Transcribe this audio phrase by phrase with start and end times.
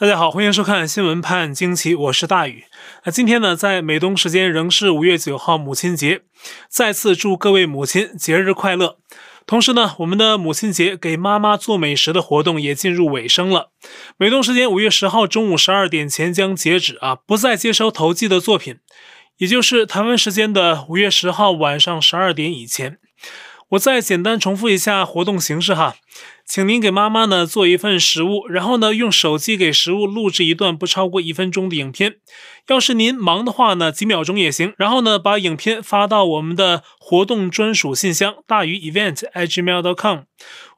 [0.00, 2.62] 大家好，欢迎收看新闻判惊奇，我是大宇。
[3.02, 6.20] 那今天呢，在美东时间仍是五月九号母亲节，
[6.68, 8.98] 再次祝各位母亲节日快乐。
[9.44, 13.72] 同时呢，我们的母亲节给妈妈做美食的活动也进入尾声了。
[14.16, 18.76] 美东时间五月十号中午十二点前将截止啊，不再接收投寄的作品，
[19.38, 22.98] 也就是台湾时间的五月十号晚上十二点以前。
[23.70, 25.96] 我再简单重复一下活动形式哈，
[26.48, 32.16] 请您给妈妈呢做一份食物，然后呢用手机给食物录制一段不超过一分钟的影片。
[32.68, 34.72] 要是您忙的话呢，几秒钟也行。
[34.78, 40.20] 然后呢把影片发到我们的活动专属信箱大于 event@gmail.com，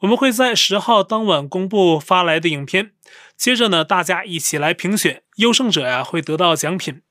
[0.00, 2.90] 我们会在十号当晚公布发来的影片。
[3.36, 7.02] 接着呢大家一起来评选，优胜者呀会得到奖品。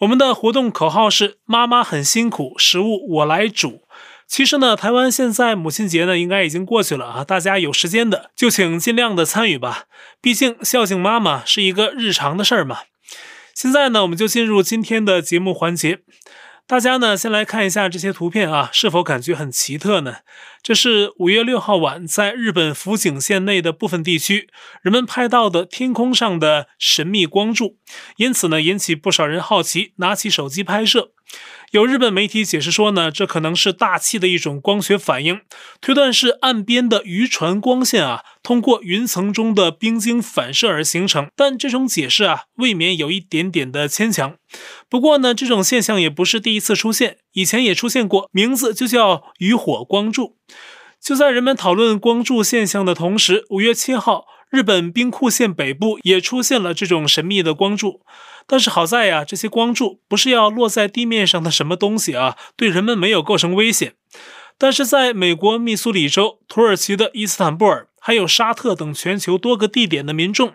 [0.00, 3.80] 我们的活动口号是“妈妈很辛苦，食物我来煮”。
[4.26, 7.24] 其实呢，台湾现在母亲节呢，应该已经过去了啊。
[7.24, 9.84] 大家有时间的就请尽量的参与吧，
[10.20, 12.80] 毕竟孝敬妈妈是一个日常的事儿嘛。
[13.54, 16.00] 现在呢，我们就进入今天的节目环节。
[16.66, 20.16] 大家呢，先来看一下这些图片啊，是否感觉很奇特呢？
[20.62, 24.48] 这是五月六号晚在日本福井县内的部分地区，
[24.80, 27.76] 人们拍到的天空上的神秘光柱，
[28.16, 31.10] 因此呢，引起不少人好奇，拿起手机拍摄。
[31.74, 35.40] 有日本媒体解释说呢，这可能是大气的一种光学反应，
[35.80, 41.26] 推断是岸边的渔船光线啊，通过云层中的冰晶反射而形成。
[41.34, 44.36] 但这种解释啊，未免有一点点的牵强。
[44.88, 50.36] 不过呢，这种现象也不是第一次出现，以前也出现过，名字就叫渔火光柱。
[51.02, 58.02] 就在人们讨论光柱现象的同时，五月七号，日本兵库县北部也出现了这种神秘的光柱。
[58.46, 63.94] 但是好在呀，这些光柱不是要落在地面上的什么东西啊，对人们没有构成危险。
[64.56, 70.52] 但是在美国密苏里州、土耳其的伊斯坦布尔，还有沙特等全球多个地点的民众，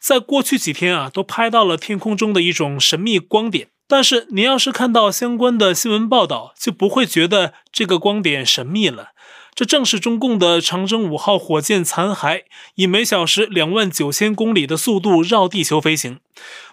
[0.00, 3.68] 在过去几天啊，都拍到了天空中的一种神秘光点。
[3.86, 9.08] 但是你要是看到相关的新闻报道，就不会觉得这个光点神秘了。
[9.54, 12.44] 这正是中共的长征五号火箭残骸，
[12.76, 16.20] 以每小时两万九千公里的速度绕地球飞行。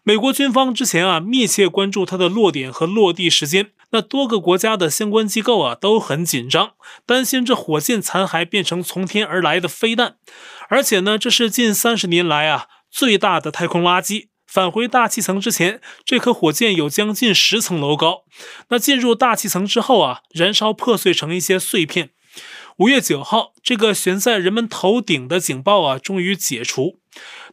[0.04, 6.72] 美国军方之前啊密切关注它的落点和落地时间，那多个国家的相关机构啊都很紧张，
[7.06, 10.16] 担心这火箭残骸变成从天而来的飞弹。
[10.70, 14.28] 而且呢，这是近三十年来啊最大的太空垃圾。
[14.48, 18.24] 返回大气层之前，这颗火箭有将近十层楼高。
[18.70, 22.12] 那进入大气层之后啊，燃烧破碎成一些碎片。
[22.80, 26.98] 五月九号，这个悬在人们头顶的警报啊，终于解除。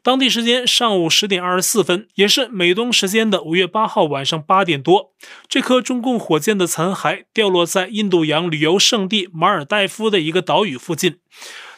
[0.00, 5.12] 当地时间上午十点二十四分，也是美东时间的五月八号晚上八点多，
[5.48, 11.18] 这颗中共火箭的残骸掉落在印度洋旅游胜地马尔代夫的一个岛屿附近，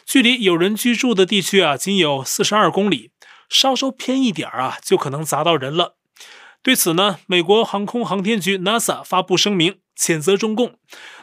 [0.05, 3.09] 距离有人居住的地区啊，仅有四十二公里，
[3.49, 5.95] 稍稍偏一点啊，就可能砸到人了。
[6.61, 10.75] 对此呢，美国航空航天局 NASA 发布声明，谴责中共。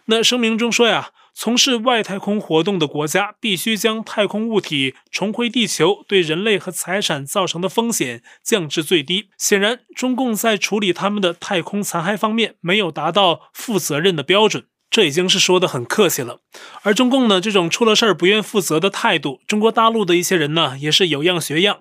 [0.07, 1.11] 那声明中说呀。
[1.39, 9.29] 从事外太空活动的国家必须将太空物体重回地球对人类和财产造成的风险降至最低。
[9.37, 16.41] 显然，中共在处理他们的太空残骸方面没有达到负责任的标准，这已经是说得很客气了。
[16.81, 21.81] 而中共呢，这种出了事儿不愿负责的态度，中国大陆的一些人呢，也是有样学样，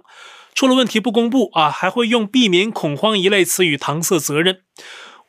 [0.54, 4.64] 出了问题不公布啊，还会用避免恐慌一类词语搪塞责任。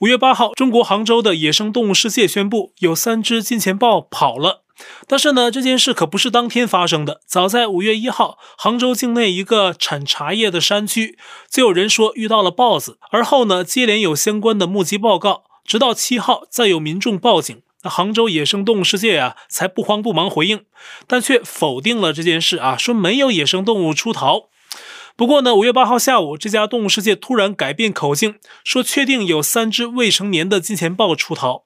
[0.00, 4.62] 五月八号，中国杭州的野生动物世界宣布有三只金钱豹跑了。
[5.08, 7.22] 但是呢，这件事可不是当天发生的。
[7.26, 11.16] 早在五月一号，杭州境内一个产茶叶的山区，
[11.50, 12.98] 就有人说遇到了豹子。
[13.10, 20.66] 而后呢，接连有相关的目击报告，直到七号，再有民众报警，那杭州野生动物世界啊，才不慌不忙回应，
[21.06, 24.50] 但却否定了这件事啊，说没有野生动物出逃。
[25.16, 31.62] 不过呢，五月八号下午，这家动物世界突然改变口径，说确定有三只未成年的金钱豹出逃。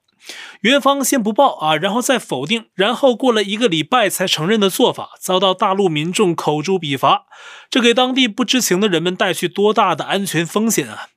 [0.61, 7.25] 园方先不报啊，然后再否定，然后过了一个礼拜才承认的做法，遭到大陆民众口诛笔伐，
[7.69, 11.07] 这给当地不知情的人们带去多大的安全风险啊！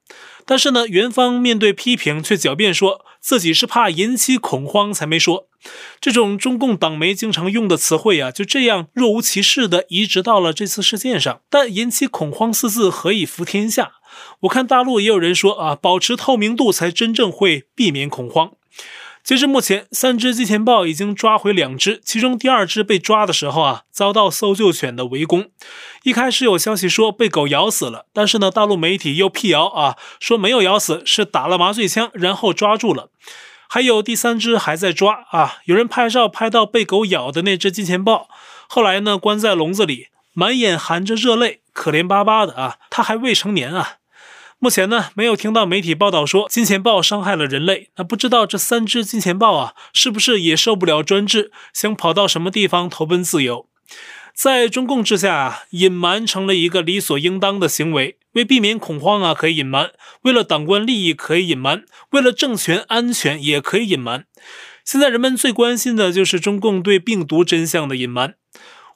[0.47, 5.49] 但是呢，园方面对批评却狡辩说自己是怕引起恐慌才没说。
[5.99, 11.41] 这种中共党媒经常用的词汇啊，就这样若无其事地移植到了这次事件上。
[11.49, 13.93] 但引起恐慌四字何以服天下？
[14.41, 18.53] 我看大陆也有人说啊，保持透明度才真正会避免恐慌。
[19.25, 25.49] 截至目前，三只金钱豹已经抓回两只，其中第二只被抓的时候啊，遭到搜救犬的围攻。
[26.03, 33.09] 一开始有消息说被狗咬死了，但是呢，大陆媒体又辟谣啊，说没有咬死，是打了麻醉枪，然后抓住了。
[33.67, 38.29] 还有第三只还在抓啊，有人拍照拍到被狗咬的那只金钱豹，
[38.69, 43.95] 后来呢，关在笼子里，满眼含着热泪，可怜巴巴的啊，他还未成年啊。
[44.65, 47.91] 目前呢，没有听到媒体报道说金钱豹伤害了人类。
[47.97, 53.67] 那不知道这三只金钱豹啊，是不是也受不了专制，想跑到什么地方投奔自由？
[54.33, 58.17] 在中共之下啊，隐瞒成了一个理所应当的行为。
[58.33, 59.89] 为避免恐慌啊，可以隐瞒；
[60.23, 61.81] 为了党官利益可以隐瞒；
[62.13, 64.25] 为了政权安全也可以隐瞒。
[64.83, 68.37] 现在人们最关心的就是中共对病毒真相的隐瞒。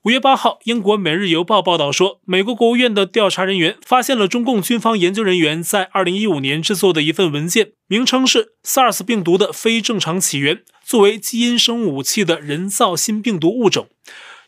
[0.04, 13.88] 五月八号，英国《每日邮报》报道说，美国国务院的调查人员发现了中共军方研究人员在二零一五年制作的一份文件，名称是 “SARS 病毒的非正常起源：作为基因生物武器的人造新病毒物种”。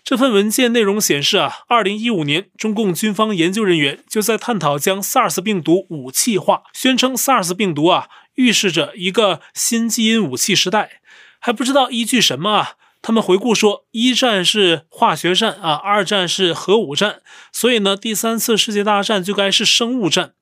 [0.04, 8.06] 这份文件内容显示啊，二零一五年，中共军方研究人员就在探讨将 SARS 病毒武器化，宣称 SARS 病毒啊，
[8.36, 11.00] 预示着一个新基因武器时代，
[11.40, 12.74] 还不知道依据什么啊。
[13.02, 20.32] 他们回顾说，一战是化学战啊，二战是核武战，所以呢，第三次世界大战就该是生物战。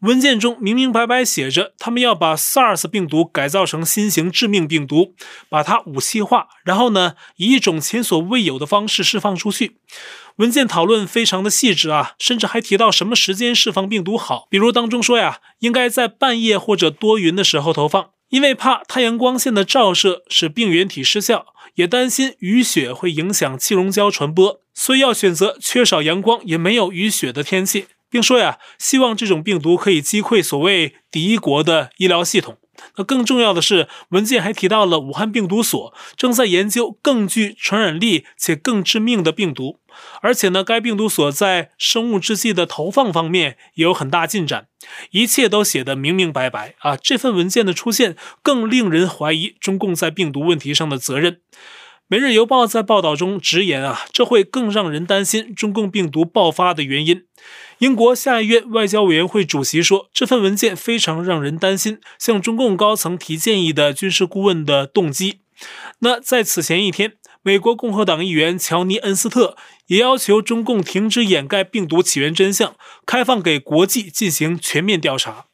[0.00, 5.14] 文件中明明白白写着，他们要把 SARS 病毒改造成新型致命病毒，
[5.48, 9.78] 把它武器化，然后呢，以一种前所未有的方式释放出去。
[10.36, 21.46] 文件讨论非常的细致啊，甚至还提到什么时间释放病毒好，比如当中说呀，应该在半夜或者多云的时候投放，因为怕太阳光线的照射使病原体失效。
[21.74, 32.58] 也担心雨雪会影响气溶胶传播，所以要选择缺少阳光也没有雨雪的天气，并说呀，希望这种病毒可以击溃所谓敌国的医疗系统。
[32.96, 39.80] 那更重要的是，文件还提到了武汉病毒所正在研究更具传染力且更致命的病毒，
[40.20, 44.68] 而且呢，该病毒所在生物制剂的投放方面也有很大进展，
[45.10, 46.96] 一切都写得明明白白啊！
[46.96, 51.40] 这份文件的出现更令人怀疑中共在病毒问题上的责任。
[52.06, 57.24] 每日邮报在报道中直言啊，这会更让人担心中共病毒爆发的原因。
[57.78, 65.38] 英国下议院外交委员会主席说，这份文件非常让人担心，向中共高层提建议的军事顾问的动机。
[66.00, 72.76] 那在此前一天，美国共和党议员乔尼·恩斯特也要求中共停止掩盖病毒起源真相，
[73.06, 75.46] 开放给国际进行全面调查。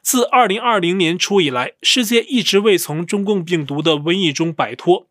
[0.00, 5.07] 自2020年初以来，世界一直未从中共病毒的瘟疫中摆脱。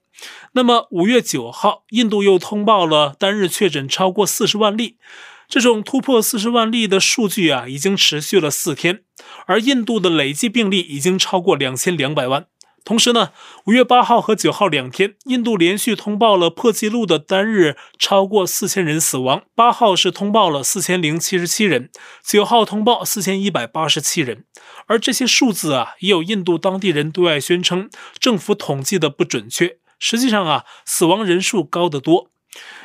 [0.54, 4.98] 那么五月九号，印度又通报了单日确诊超过四十万例，
[5.48, 9.02] 这种突破四十万例的数据啊，已经持续了四天，
[9.46, 12.48] 而印度的累计病例已经超过两千两百万。
[12.84, 13.32] 同时呢，
[13.66, 19.44] 五月八号和九号两天，印度连续通报了破纪录的单日超过四千人死亡。
[19.54, 21.90] 八号是通报了四千零七十七人，
[22.26, 24.46] 九号通报四千一百八十七人。
[24.86, 27.90] 而这些数字啊，也有印度当地人对外宣称，
[28.22, 29.80] 政府统计的不准确。
[30.00, 32.30] 实际上啊，死亡人数高得多。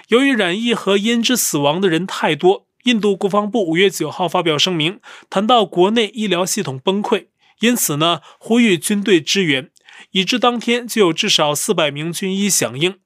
[0.09, 5.01] 由于染疫和因之死亡的人太多，印度国防部五月九号发表声明，
[5.31, 7.27] 谈到国内医疗系统崩溃，
[7.61, 9.71] 因此呢，呼吁军队支援。
[10.11, 12.99] 已知当天就有至少四百名军医响应，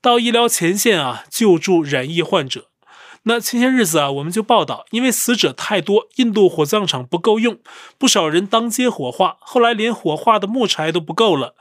[0.00, 2.68] 到医疗前线啊，救助染疫患者。
[3.24, 7.58] 那前些日子啊，我们就报道，因为死者太多，印度火葬场不够用，
[7.98, 11.54] 不少人当街火化，后来连火化的木柴都不够了。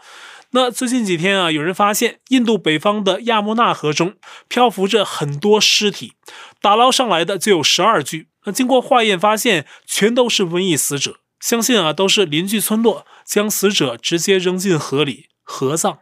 [0.52, 4.16] 那最近几天啊，有人发现印度北方的亚穆纳河中
[4.48, 6.14] 漂浮着很多尸体，
[6.62, 8.30] 打捞上来的就有十二具。
[8.46, 11.20] 那经过化验发现，全都是瘟疫死者。
[11.40, 16.00] 相信啊，都是邻居村落将死者直接扔进河里合葬。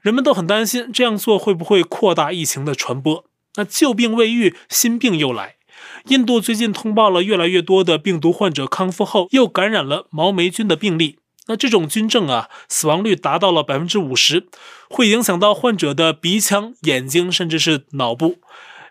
[0.00, 3.24] 人们都很担心这样做会不会扩大疫情的传播。
[3.56, 5.56] 那旧病未愈，新病又来。
[6.06, 11.18] 印度最近通报了越来越多的病毒患者康复后又感染了毛霉菌的病例。
[11.46, 14.46] 那这种菌症啊，死亡率达到了百分之五十，
[14.88, 18.38] 会影响到患者的鼻腔、眼睛，甚至是脑部。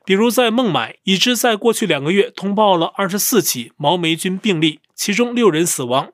[0.06, 6.12] 比如在孟买，已知在过去两个月通报了二十四起毛霉菌病例，其中六人死亡。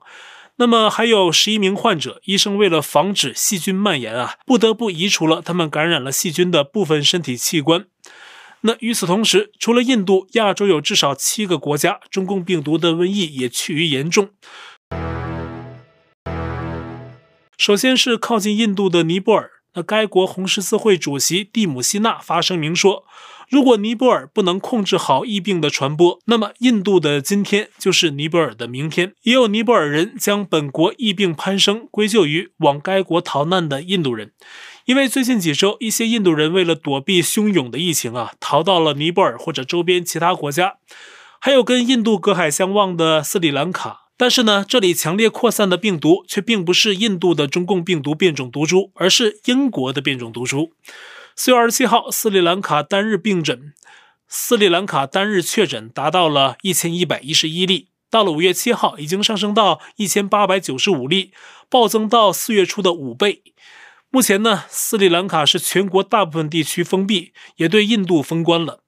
[0.57, 7.86] 那么还有十一名患者，医生为了防止细菌蔓延啊，不得不移除了他们感染了细菌的部分身体器官。
[8.62, 14.29] 那与此同时，除了印度，亚洲有至少七个国家，中共病毒的瘟疫也趋于严重。
[17.61, 23.03] 首先是靠近印度的尼泊尔，那该国红十字会主席蒂姆希纳发声明说，
[23.51, 29.13] 如果尼泊尔不能控制好疫病的传播，那么印度的今天就是尼泊尔的明天。
[29.21, 34.31] 也有尼泊尔人将本国疫病攀升归咎于往该国逃难的印度人，
[34.85, 40.77] 因为最近几周，一些印度人为了躲避汹涌的疫情啊，逃到了尼泊尔或者周边其他国家，
[41.39, 43.99] 还有跟印度隔海相望的斯里兰卡。
[44.21, 50.73] 但是呢，这里强烈扩散的病毒却并不是印度的中共病毒变种毒株，而是英国的变种毒株。
[51.35, 53.73] 四月二十七号，斯里兰卡单日病诊
[54.27, 61.31] 斯里兰卡单日确诊达到了一千一百一十一例，到了五月七号已经上升到一千八百九十五例，
[61.67, 63.41] 暴增到四月初的五倍。
[64.11, 68.80] 目前呢，斯里兰卡是全国大部分地区封闭，也对印度封关了。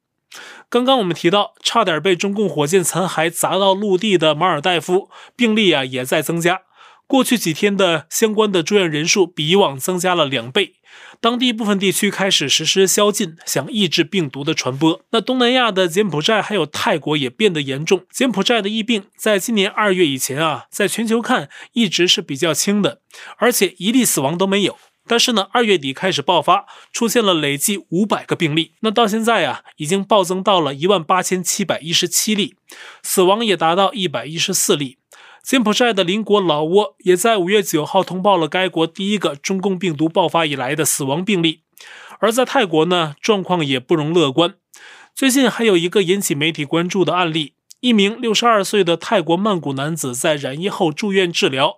[0.70, 6.62] 刚刚我们提到，差点被中共火箭残骸砸到陆地的马尔代夫病例啊也在增加。
[7.06, 10.76] 过去几天的相关的住院人数比以往增加了两倍。
[11.20, 15.02] 当地部分地区开始实施宵禁，想抑制病毒的传播。
[15.12, 18.06] 那东南亚的柬埔寨还有泰国也变得严重。
[18.12, 23.00] 柬埔寨的疫病在今年二月以前啊，在全球看一直是比较轻的，
[23.38, 24.78] 而且一例死亡都没有。
[25.08, 28.74] 但是呢，二月底开始爆发，出现了累计五百个病例。
[28.80, 32.56] 那到现在啊，已经暴增到了一万八千七百一十七例，
[33.02, 34.98] 死亡也达到一百一十四例。
[35.44, 41.64] 柬埔寨的邻国老挝也在五月九号通报了该国第一个中共病毒爆发以来的死亡病例。
[42.20, 44.56] 而在泰国呢，状况也不容乐观。
[45.14, 51.76] 最近还有一个引起媒体关注的案例：一名六十二岁的泰国曼谷男子在染疫后住院治疗。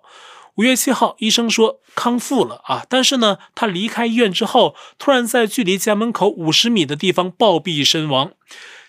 [0.56, 8.32] 五月七号，医生说康复了啊，但是呢，他离开医院之后，突然在距离家门口五十米的地方暴毙身亡。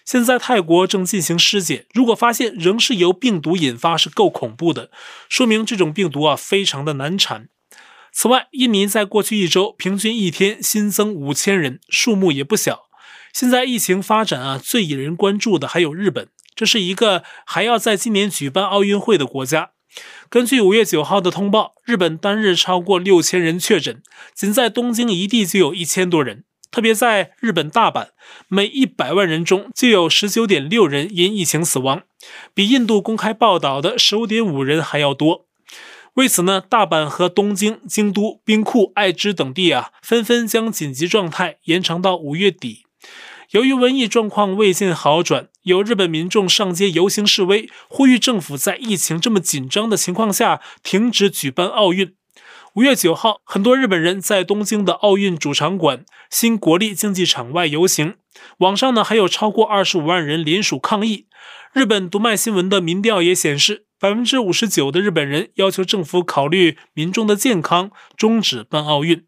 [0.05, 4.93] 现在泰国正进行尸检，如果发现仍是由病毒引发，是够恐怖的，
[5.29, 7.49] 说明这种病毒啊非常的难缠。
[8.13, 12.85] 此外，印尼在过去一周平均一天新增五千人，数目也不小。
[13.33, 19.73] 现在疫情发展啊，最引人关注的还有日本，这是一个还要在今年举办奥运会的国家。
[20.29, 24.03] 根据五月九号的通报，日本单日超过六千人确诊，
[24.35, 26.45] 仅在东京一地就有一千多人。
[26.71, 28.09] 特别在日本大阪，
[28.49, 32.03] 每一百万人中就有十九点六人因疫情死亡，
[32.53, 35.47] 比印度公开报道的十五点五人还要多。
[36.15, 42.85] 为此呢，大阪和东京、京都、兵库、爱知等地啊，纷纷将紧急状态延长到五月底。
[43.51, 52.15] 由于瘟疫状况未见好转，有日本民众上街游行示威，呼吁政府在疫情这么紧张的情况下停止举办奥运。
[52.75, 58.15] 五月九号，很多日本人在东京的奥运主场馆新国立竞技场外游行，
[58.59, 61.27] 网上呢还有超过二十五万人联署抗议。
[61.73, 69.25] 日本读卖新闻的民调也显示，百分之五十九的日本人要求政府考虑民众的健康，终止办奥运。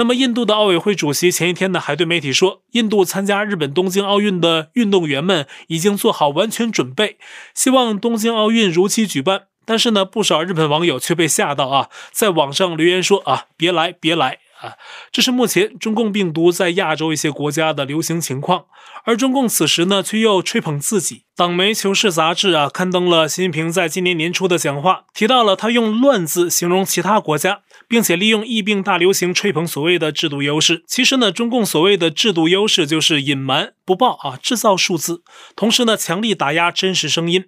[0.00, 7.18] 那么，印度的奥委会主席前一天呢，还对媒体说，印度参加日本东京奥运的运动员们已经做好完全准备，
[7.54, 9.42] 希望东京奥运如期举办。
[9.66, 14.38] 但是呢，不少日本网友却被吓到啊，在网上留言说啊，别来，别来。
[14.62, 14.76] 啊，
[15.10, 18.66] 这是目前中共病毒在亚洲一些国家的流行情况，
[19.04, 21.24] 而中共此时呢，却又吹捧自己。
[21.34, 30.84] 党媒《求是》杂志啊，刊登了习近平在今年年初的讲话，提到了他用“乱”字形容其他国家，并且利用疫病大流行吹捧所谓的制度优势。
[30.86, 35.24] 其实呢，中共所谓的制度优势就是隐瞒不报啊，制造数字，
[35.56, 37.46] 同时呢，强力打压真实声音。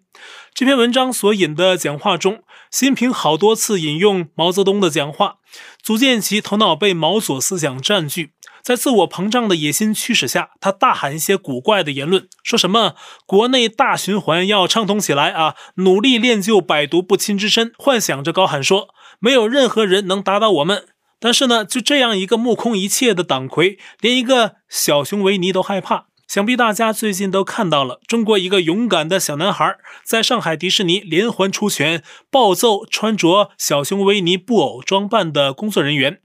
[0.52, 5.36] 这篇文章所引的讲话中，习近平好多次引用毛泽东的讲话。
[5.80, 8.32] 足见其头脑被毛左思想占据，
[8.62, 12.94] 在自我膨胀的野心驱使下，他大喊一些古怪的言论，说什么
[13.26, 18.88] 国内大循环要畅通起来啊，努力练就百毒不侵之身，幻想着高喊说
[19.22, 20.84] 没有任何人能打倒我们。
[21.20, 26.06] 但是呢，就这样一个目空一切的党魁，连一个小熊维尼都害怕。
[26.26, 36.20] 想必大家最近都看到了，中国一个勇敢的小男孩在上海迪士尼连环出拳，暴揍穿着小熊维尼布偶装扮的工作人员。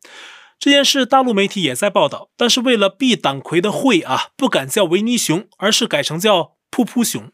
[0.58, 6.54] 这件事大陆媒体也在报道，但是为了避党魁的讳啊，不敢叫维尼熊，而是改成叫
[6.86, 7.31] 噗噗熊。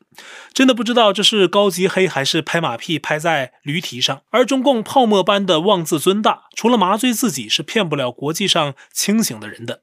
[0.53, 4.21] 真的不知道这是高级黑还是拍马屁拍在驴蹄上。
[4.29, 9.81] 而中共泡沫般的妄自尊大，除了麻醉自己，是骗不了国际上清醒的人的。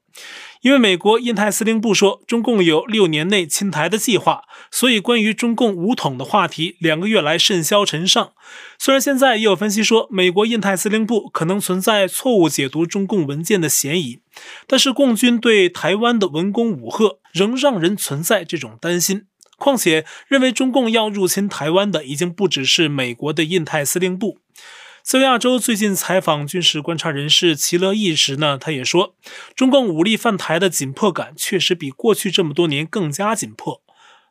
[0.61, 8.31] 因为美国印太司令部说，中共有六年内侵台的计划，所以关于中共武统的话题，两个月来甚嚣尘上。
[8.77, 14.19] 虽然现在也有分析说，美国印太司令部可能存在错误解读中共文件的嫌疑，
[14.67, 19.25] 但是共军对台湾的文攻武吓，仍让人存在这种担心。
[19.61, 24.39] 况且，认为中共要入侵台湾的，已经不只是美国的印太司令部。
[25.03, 29.15] 在亚洲最近采访军事观察人士齐乐毅时呢，他也说，
[29.55, 33.83] 中共武力犯台的紧迫感确实比过去这么多年更加紧迫。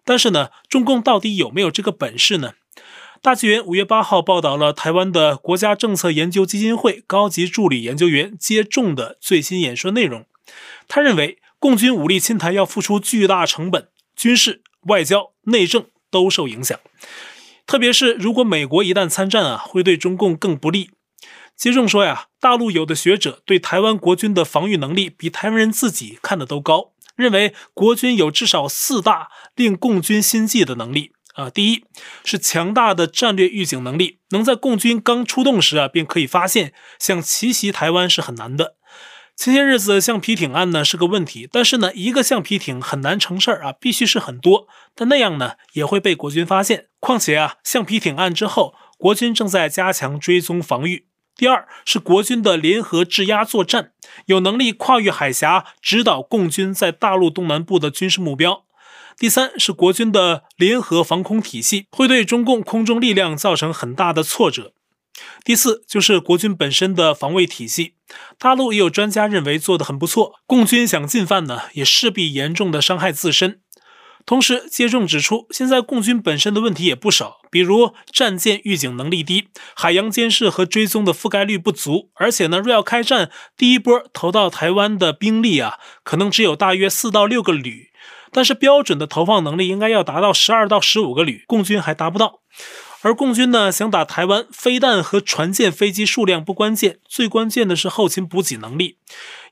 [0.05, 2.55] 但是呢，中共到底有没有这个本事呢？
[3.23, 10.25] 大纪元五月八号报道了台湾的国家政策研究基金会高级助理研究员接种的最新演说内容。
[10.89, 16.79] 他认为，共军武力侵台要付出巨大成本，军事、外交、内政都受影响。
[17.67, 20.91] 特别是如果美国一旦参战啊，会对中共更不利。
[21.57, 31.51] 接种说呀，大陆有的学者对台湾国军的防御能力比台湾人自己看的都高，认为国军有至少四大令共军心悸的能力啊。
[31.51, 31.85] 第一
[32.25, 38.77] 是强大的战略预警能力，能在共军刚出动时啊便可以发现，想奇袭台湾是很难的。
[39.41, 46.89] 前些日子橡皮艇案呢是个问题，但是呢一个橡皮艇很难成事儿啊，必须是很多，但那样呢也会被国军发现。
[46.99, 51.07] 况且啊橡皮艇案之后，国军正在加强追踪防御。
[51.35, 53.93] 第二是国军的联合制压作战，
[54.27, 58.67] 有能力跨越海峡指导共军在大陆东南部的军事目标。
[59.17, 64.75] 第三是国军的联合防空体系，会对中共空中力量造成很大的挫折。
[65.45, 67.95] 第四就是国军本身的防卫体系，
[68.39, 73.61] 大陆也有专家认为做得很不错，共军想进犯呢，也势必严重的伤害自身。
[74.27, 87.89] 同时，接种指出，现在共军本身的问题也不少，比如战舰预警能力低，海洋监视和追踪的覆盖率不足，而且呢，若要开战，第一波投到台湾的兵力啊，可能只有大约四到六个旅，
[88.31, 92.41] 但是标准的投放能力应该要达到十二到十五个旅，共军还达不到。
[93.03, 98.99] 而共军呢，想打台湾，飞弹和船舰、飞机数量不关键，最关键的是后勤补给能力。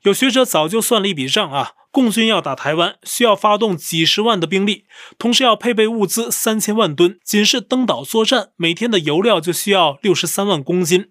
[0.03, 4.85] 有学者早就算了一笔账啊，共军要打台湾，需要发动几十万的兵力，
[5.17, 11.09] 同时要配备物资三千万吨，仅是登岛作战，每天的油料就需要六十三万公斤。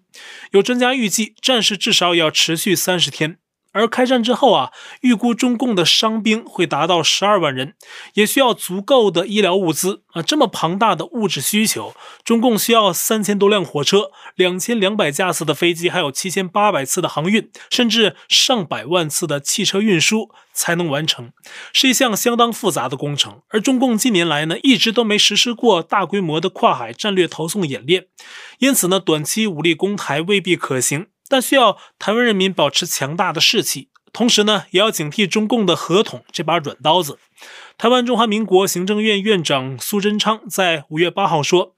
[0.51, 3.37] 有专家预计，战事至少要持续三十天。
[3.79, 4.71] 而开战之后啊，
[5.01, 7.75] 预估中共的伤兵会达到十二万人，
[8.13, 10.21] 也需要足够的医疗物资啊。
[10.21, 21.31] 这么庞大的物质需求，中共需要三千多辆火车、两千两百架次的飞机，还有七千八百次的航运，甚至上百万次的汽车运输才能完成，
[21.71, 23.41] 是一项相当复杂的工程。
[23.49, 28.07] 而中共近年来呢，一直都没实施过大规模的跨海战略投送演练，
[28.59, 31.07] 因此呢，短期武力攻台未必可行。
[31.29, 37.17] 但需要台湾人民保持强大的士气，同时呢，也要警惕中共的合同这把软刀子。
[37.77, 41.75] 台湾中华民国行政院院长苏贞昌在五月八号说：“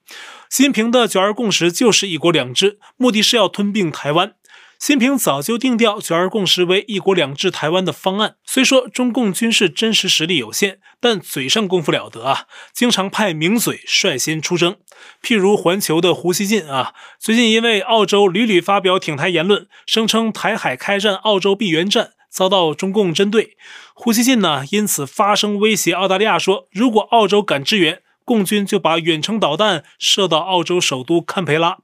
[0.49, 4.33] 习近平的九二共识就是一国两制，目的是要吞并台湾。”
[4.81, 8.37] 习近平早就定调“九二共识”为“一国两制”台湾的方案。
[8.43, 14.77] 虽说中共军事真实实力有限，但嘴上功夫了得啊，经常派名嘴率先出征。
[15.21, 23.55] 譬如环球的胡锡进啊，最近因为澳洲屡屡发表挺台言论，声称台海开战，澳洲必援战，遭到中共针对。
[23.93, 31.77] 胡锡进呢，因此发声威胁澳大利亚说，如果澳洲敢支援，共军就把远程导弹射到澳洲首都堪培拉。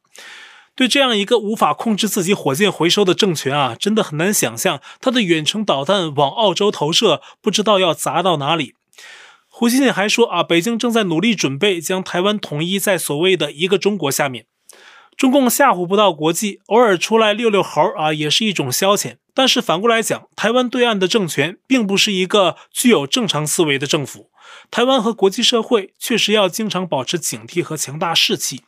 [0.78, 8.76] 对这样一个无法控制自己火箭回收的政权啊，真的很难想象他的远程导弹往澳洲投射，不知道要砸到哪里。
[9.50, 14.46] 胡锡进还说啊，北京正在努力准备将台湾统一在所谓的一个中国下面。
[15.18, 19.16] 中共吓唬不到国际，偶尔出来遛遛猴啊，也是一种消遣。
[19.34, 24.30] 但是反过来讲，台湾对岸的政权并不是一个具有正常思维的政府。
[24.70, 28.62] 台湾和国际社会确实要经常保持警惕和强大士气。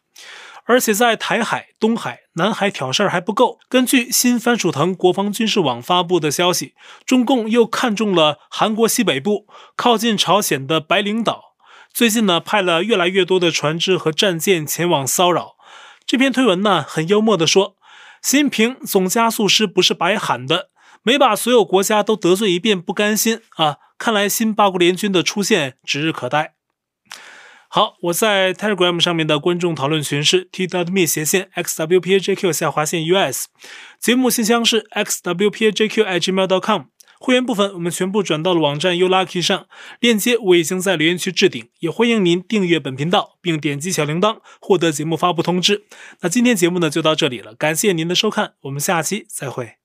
[0.70, 3.58] 而且在台海、东海、南海挑事儿还不够。
[3.68, 6.76] 根据新番薯藤国防军事网发布的消息，
[7.08, 11.56] 中共又看中了韩国西北部靠近朝鲜的白领岛。
[11.92, 15.56] 最近呢，派了越来越多的船只和战舰前往骚扰。
[16.06, 17.76] 这篇推文呢，很幽默地说
[18.22, 20.70] ：“习近平总加速师不是白喊的，
[21.02, 23.78] 没把所有国家都得罪一遍，不甘心啊！
[23.98, 26.54] 看来新八国联军的出现指日可待。”
[27.72, 33.46] 好，我在 Telegram 上面的观众讨论群是 t.me 斜线 xwpajq 下划线 us，
[34.00, 36.82] 节目信箱是 xwpajq@gmail.com，
[37.20, 39.68] 会员部分我们全部转到了网站 u lucky 上，
[40.00, 45.84] 链接我已经在留言区置顶，也欢迎您订阅本频道并点击小铃铛获得节目发布通知。
[46.22, 49.79] 那今天节目呢就到这里了，感谢您的收看，我们下期再会。